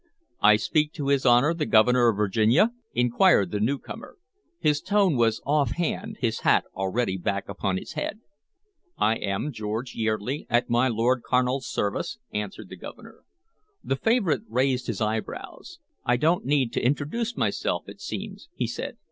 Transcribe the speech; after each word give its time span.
"I 0.41 0.55
speak 0.55 0.93
to 0.93 1.09
his 1.09 1.27
Honor 1.27 1.53
the 1.53 1.67
Governor 1.67 2.07
of 2.07 2.17
Virginia?" 2.17 2.71
inquired 2.95 3.51
the 3.51 3.59
newcomer. 3.59 4.17
His 4.57 4.81
tone 4.81 5.15
was 5.15 5.43
offhand, 5.45 6.17
his 6.21 6.39
hat 6.39 6.65
already 6.75 7.17
back 7.17 7.47
upon 7.47 7.77
his 7.77 7.93
head. 7.93 8.19
"I 8.97 9.17
am 9.17 9.51
George 9.51 9.93
Yeardley, 9.93 10.47
at 10.49 10.71
my 10.71 10.87
Lord 10.87 11.21
Carnal's 11.21 11.67
service," 11.69 12.17
answered 12.33 12.69
the 12.69 12.77
Governor. 12.77 13.19
The 13.83 13.95
favorite 13.95 14.41
raised 14.49 14.87
his 14.87 15.01
eyebrows. 15.01 15.77
"I 16.03 16.17
don't 16.17 16.45
need 16.45 16.73
to 16.73 16.83
introduce 16.83 17.37
myself, 17.37 17.83
it 17.87 18.01
seems," 18.01 18.49
he 18.55 18.65
said. 18.65 18.97